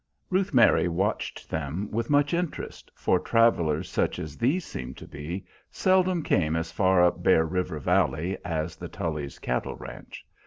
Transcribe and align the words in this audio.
Ruth 0.31 0.51
Mary 0.51 0.87
watched 0.87 1.47
them 1.47 1.87
with 1.91 2.09
much 2.09 2.33
interest, 2.33 2.91
for 2.95 3.19
travelers 3.19 3.87
such 3.87 4.17
as 4.17 4.35
these 4.35 4.65
seemed 4.65 4.97
to 4.97 5.07
be 5.07 5.45
seldom 5.69 6.23
came 6.23 6.55
as 6.55 6.71
far 6.71 7.03
up 7.05 7.21
Bear 7.21 7.45
River 7.45 7.77
valley 7.77 8.35
as 8.43 8.75
the 8.75 8.89
Tullys' 8.89 9.37
cattle 9.37 9.75
range. 9.75 10.25